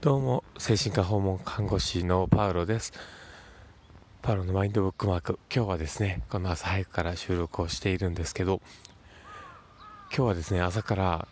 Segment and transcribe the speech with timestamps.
[0.00, 2.92] どうも精神科訪問看護師のパウロです。
[4.22, 5.40] パウロのマインドブックマーク。
[5.52, 8.60] 今日はですねこの朝早くから収録をしているんですけど
[10.14, 11.28] 今日はですね朝から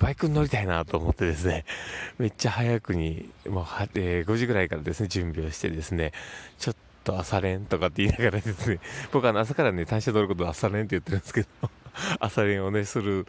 [0.00, 1.64] バイクに乗りたいなと思ってですね
[2.18, 6.10] めっちゃ早くにもう、えー、5時ぐらいからですね準備をしてですね
[6.58, 8.80] ちょっと朝練とかって言いながらですね
[9.12, 11.48] 僕は朝からね単車乗ることを朝練って言ってるんですけど
[12.18, 13.28] 朝練をねする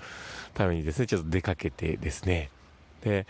[0.56, 2.50] ためにですねちょっと出かけてですね。
[3.04, 3.28] で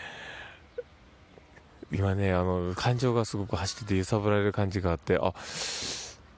[1.91, 5.33] 今ねあの感情がすごく走ってて揺さぶられる感じがあってあ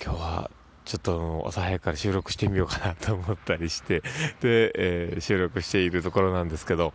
[0.04, 0.52] 今日は
[0.86, 4.02] ちょっと朝早くから収録してみようかなと思ったりして
[4.42, 6.94] で、えー、収録しているところなんですけど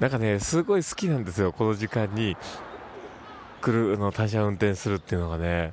[0.00, 2.36] なんかねすごい好きなんですよこの時間に
[3.60, 5.72] 来るの単車運転するっていうのがね。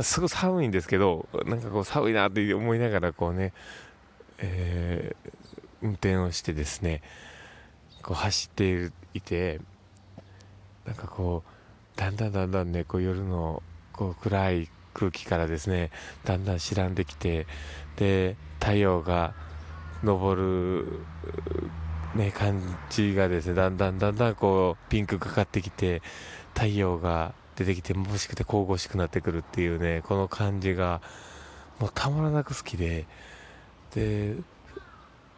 [0.00, 3.52] すごい寒いんですけどなんかこう寒いなって思いながらこうね、
[4.38, 5.30] えー、
[5.82, 7.02] 運転をしてですね
[8.02, 9.60] こう走っていて
[10.86, 15.90] なんかこうだんだんだんだんねこう夜のこう暗い空気からですね
[16.24, 17.46] だんだん白んできて
[17.96, 19.34] で太陽が
[20.04, 21.00] 昇る
[22.14, 26.02] ね感じがですねだんだんだんだんこうピンクかかってきて
[26.54, 31.00] 太陽が出てきて眩しくて神々しくなってくるっていうねこの感じが
[31.78, 33.06] もうたまらなく好きで
[33.94, 34.36] で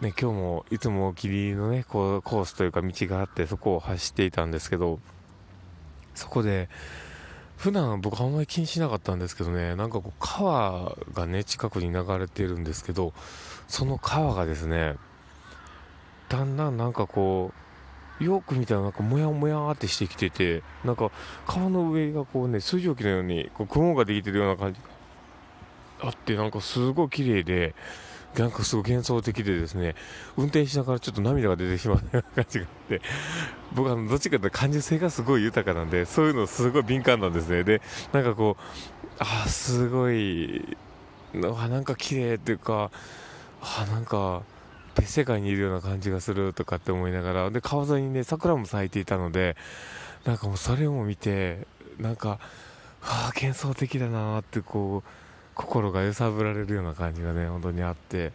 [0.00, 4.98] ね、今日もいつも霧のねこうコースというか道があってそこを走っていたんですけど
[6.14, 6.68] そこで
[7.56, 13.12] 普段僕あんまり気にしなかったんですけどねなんかこう川がね近くに流れてるんですけど
[13.68, 14.96] その川がですね
[16.28, 17.52] だんだんなんかこ
[18.20, 21.10] うよく見たらなんかもやもやってしてきててなんか
[21.46, 24.80] 川の上がこうね水蒸気のようにこう雲ができてるような感じ
[26.00, 27.74] があってなんかすごい綺麗で
[28.36, 29.94] なんかすごい幻想的でですね
[30.36, 33.00] 運転しながらちょっと涙が出てしまうような感じがあって
[33.72, 37.64] 僕はどっちかというと感受性がすごい豊かなんでそういうのすごい敏感なんですね。
[37.64, 37.80] で
[38.12, 38.62] なんかこう
[39.18, 40.76] あすごい
[41.32, 42.90] なんか綺麗っていうか
[43.60, 44.42] あなんか
[44.96, 49.56] 別世界にいるような感じがするとかって思いながらで川沿いにね桜も咲いていたので
[50.24, 51.66] なんかもうそれを見て
[51.98, 52.38] なんか
[53.02, 55.23] あ幻想的だなってこう
[55.54, 58.32] 心が揺さぶられるような感じがね本当にあって。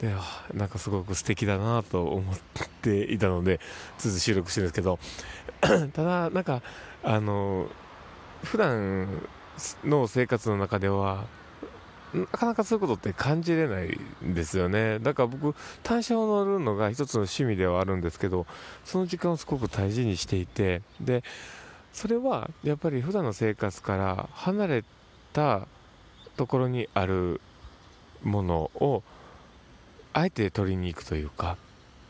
[0.00, 0.14] で
[0.54, 2.38] なんかすごく素敵だなと思っ
[2.80, 3.60] ていたので
[3.98, 4.98] つづ収録してるんですけど。
[5.92, 6.62] ただなんか
[7.02, 7.68] あの
[8.42, 9.28] 普段
[9.84, 11.26] の生活の中では
[12.14, 14.98] なかなかそういうことって感じれないんですよね。
[15.00, 18.46] だから僕単車を乗るのが一つの趣味ではあるんですけど
[18.84, 20.82] その時間をすごく大事にしていて。
[21.00, 21.22] で
[21.92, 24.84] それはやっぱり普段の生活から離れ
[25.32, 25.66] た
[26.40, 27.38] ところにある
[28.22, 29.02] ものを
[30.14, 31.58] あえて取りに行くというか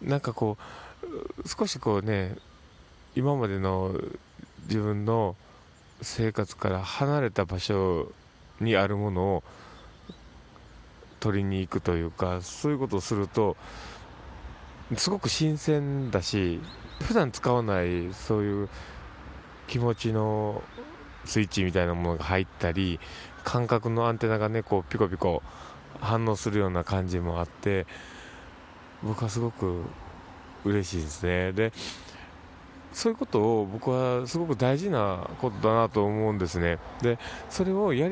[0.01, 0.57] なんかこ
[1.03, 2.37] う少しこうね
[3.17, 3.93] 今までの
[4.69, 5.35] 自分の
[6.01, 8.13] 生活から離れた場所
[8.61, 9.43] にあるものを
[11.19, 13.57] 取りに行くというかそういうことをすると
[14.97, 16.61] すごく新鮮だし
[17.03, 18.69] 普段使わないそういう
[19.67, 20.63] 気持ちの
[21.25, 23.01] スイッチみたいなものが入ったり
[23.45, 25.43] 感覚のアンテナがねこうピコピコ
[26.01, 27.87] 反応するような感じもあって
[29.03, 29.83] 僕はすごく
[30.65, 31.53] 嬉しいですね。
[31.53, 31.73] で
[32.93, 36.79] そういうことを僕はすごく大事なことだなと思うんですね。
[37.03, 37.19] で
[37.49, 38.11] それをやっ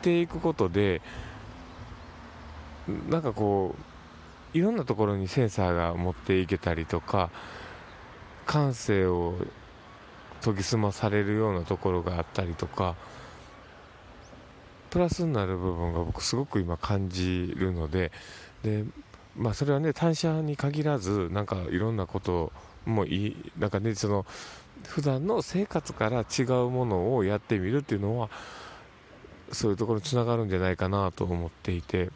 [0.00, 1.02] ていくことで
[3.08, 3.74] なんかこ
[4.54, 7.30] ういろんなところにセンサーが持っていけたりとか
[8.46, 9.34] 感性を
[10.42, 12.96] 研ぎ澄まされるようなところがあったりとか
[14.92, 18.12] プラスになる部分が僕すごく今感じるので
[18.62, 18.84] で、
[19.34, 22.52] まあ、それはね単車に限らずなんかいろんなこと
[22.84, 24.26] もいいなんかねその
[24.86, 28.28] 普段の生活から違うものをやってみるっていうのは
[29.50, 32.10] そういうところにつながるんじゃないかなと思っていて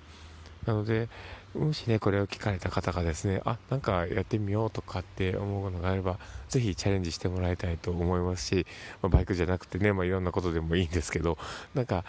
[0.66, 1.08] なので
[1.54, 6.18] もしねこれを聞かれた方がですねあなんかやってみようとかって思うのがあれば
[6.50, 8.66] ぜひチャレンジしてもらいたいと思いますし、
[9.00, 11.38] まあ、バイクじゃなくてね、まあ、いろんなことでもいいんですけど
[11.74, 12.04] なんか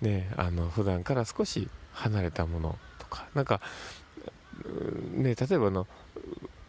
[0.00, 3.60] ねあの普段から少し離れたものとかなんか
[5.12, 5.86] ね例えばの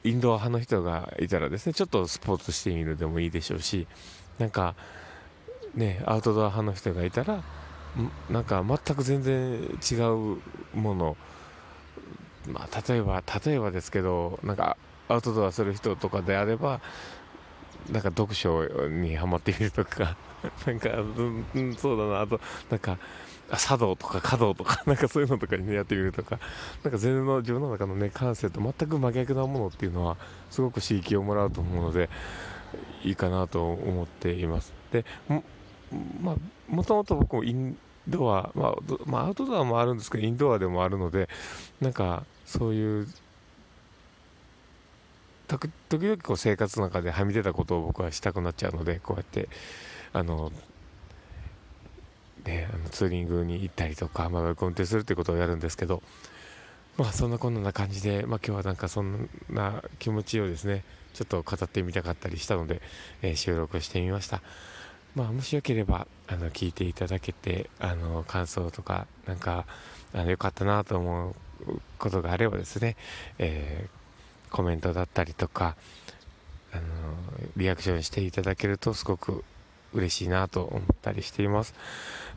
[0.03, 3.87] インドア派の人がいたらですねちょっとスポーツしてみるでもいいでしょうし
[4.39, 4.75] なんか
[5.75, 7.43] ねアウトドア派の人がいたら
[8.29, 9.59] なんか全く全然
[9.91, 11.17] 違うもの
[12.47, 14.77] まあ例えば例えばですけどなんか
[15.09, 16.81] アウトドアする人とかであれば
[17.91, 20.17] なんか読書にはまってみるとか
[20.65, 22.39] なんか、うん、そうだな、あと、
[22.69, 22.97] なんか、
[23.57, 26.39] 茶道とか華道とか、 なんかそういうのとかにね、やってみるとか、
[26.83, 30.17] なんか全然の自分の中のね、感性と全く真逆なものっていうのは、
[30.49, 32.09] すごく刺激をもらうと思うので、
[33.03, 34.73] いいかなと思っています。
[34.91, 35.05] で
[36.21, 36.35] まあ
[36.67, 38.75] もともと僕もインドア、まあ、
[39.05, 41.29] まあ、アウトドアもあるんですけどインドアでもあるので
[41.81, 43.07] なんかそういう
[45.47, 49.49] 時々こう生活の中ではみ出たことを僕はしたくなっちゃうのでこうやって
[50.13, 50.51] あの
[52.47, 56.01] ね、あのツーリングに行ったりとか、まあ、バイク運転するってことをやるんですけど、
[56.97, 60.83] まあ、そんなこんな感じで、まあ、今日はなんかそんな気持ちをですね
[61.13, 62.81] ちょっと語ってみたかったりしたので、
[63.21, 64.41] えー、収録してみました。
[65.15, 69.65] まあ、もしよければあの聞いていただけてあの感想とかなんか
[70.13, 71.35] あのよかったなと思う
[71.97, 72.95] ことがあればですね、
[73.39, 73.96] えー、
[74.51, 75.75] コメントだったりとか
[76.71, 76.83] あの
[77.55, 79.43] リアクションしていただけるとすごく
[79.93, 81.73] 嬉しいなと思ったりしています。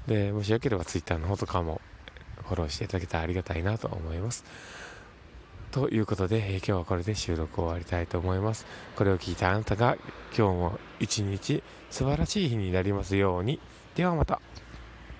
[0.06, 1.80] でもしよければ Twitter の方とかも
[2.44, 4.44] フォローしていただけたらありがたいなと思います。
[5.70, 8.66] ということで、え今日はこれで収録を終わりたいと思います。
[8.96, 9.96] これを聞いたあなたが
[10.36, 13.60] 今日も一日素晴らしい日になりますように。
[13.94, 14.40] ではまた。